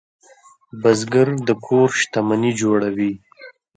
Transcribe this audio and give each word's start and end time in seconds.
بزګر 0.81 1.27
د 1.47 1.49
کور 1.65 1.89
شتمني 1.99 2.51
جوړوي 2.61 3.13